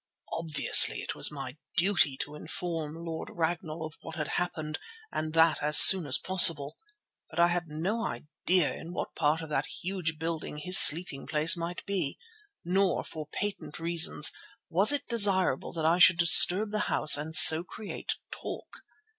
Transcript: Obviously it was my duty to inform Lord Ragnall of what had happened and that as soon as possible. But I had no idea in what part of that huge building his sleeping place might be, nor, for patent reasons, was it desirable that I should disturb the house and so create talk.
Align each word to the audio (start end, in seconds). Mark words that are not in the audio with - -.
Obviously 0.31 1.01
it 1.03 1.13
was 1.13 1.29
my 1.29 1.57
duty 1.77 2.17
to 2.21 2.33
inform 2.33 3.05
Lord 3.05 3.29
Ragnall 3.31 3.85
of 3.85 3.97
what 4.01 4.15
had 4.15 4.29
happened 4.29 4.79
and 5.11 5.35
that 5.35 5.61
as 5.61 5.77
soon 5.77 6.07
as 6.07 6.17
possible. 6.17 6.75
But 7.29 7.39
I 7.39 7.49
had 7.49 7.67
no 7.67 8.07
idea 8.07 8.73
in 8.73 8.93
what 8.93 9.13
part 9.13 9.41
of 9.43 9.49
that 9.49 9.67
huge 9.83 10.17
building 10.17 10.57
his 10.57 10.79
sleeping 10.79 11.27
place 11.27 11.55
might 11.55 11.85
be, 11.85 12.17
nor, 12.65 13.03
for 13.03 13.27
patent 13.27 13.77
reasons, 13.79 14.31
was 14.71 14.91
it 14.91 15.07
desirable 15.07 15.71
that 15.73 15.85
I 15.85 15.99
should 15.99 16.17
disturb 16.17 16.71
the 16.71 16.79
house 16.89 17.15
and 17.15 17.35
so 17.35 17.63
create 17.63 18.13
talk. 18.31 18.77